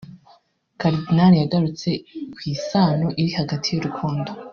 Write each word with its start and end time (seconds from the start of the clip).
Karidinali 0.79 1.35
yagarutse 1.37 1.89
ku 2.33 2.39
isano 2.53 3.07
iri 3.21 3.31
hagati 3.39 3.67
y’urukundo 3.71 4.29